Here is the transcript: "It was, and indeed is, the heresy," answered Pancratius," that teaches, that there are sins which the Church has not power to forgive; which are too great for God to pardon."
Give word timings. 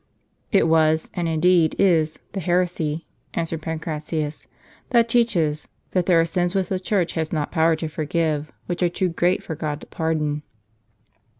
"It 0.51 0.67
was, 0.67 1.11
and 1.13 1.27
indeed 1.27 1.75
is, 1.77 2.17
the 2.31 2.39
heresy," 2.39 3.05
answered 3.35 3.61
Pancratius," 3.61 4.47
that 4.89 5.07
teaches, 5.07 5.67
that 5.91 6.07
there 6.07 6.19
are 6.19 6.25
sins 6.25 6.55
which 6.55 6.69
the 6.69 6.79
Church 6.79 7.13
has 7.13 7.31
not 7.31 7.51
power 7.51 7.75
to 7.75 7.87
forgive; 7.87 8.51
which 8.65 8.81
are 8.81 8.89
too 8.89 9.09
great 9.09 9.43
for 9.43 9.53
God 9.53 9.79
to 9.81 9.85
pardon." 9.85 10.41